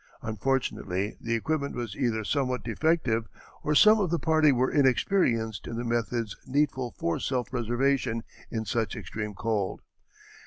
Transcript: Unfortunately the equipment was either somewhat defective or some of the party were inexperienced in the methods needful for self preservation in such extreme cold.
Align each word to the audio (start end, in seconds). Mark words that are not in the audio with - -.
Unfortunately 0.23 1.15
the 1.21 1.35
equipment 1.35 1.75
was 1.75 1.95
either 1.95 2.23
somewhat 2.23 2.63
defective 2.63 3.27
or 3.61 3.75
some 3.75 3.99
of 3.99 4.09
the 4.09 4.17
party 4.17 4.51
were 4.51 4.71
inexperienced 4.71 5.67
in 5.67 5.75
the 5.77 5.83
methods 5.83 6.35
needful 6.47 6.95
for 6.97 7.19
self 7.19 7.51
preservation 7.51 8.23
in 8.49 8.65
such 8.65 8.95
extreme 8.95 9.35
cold. 9.35 9.83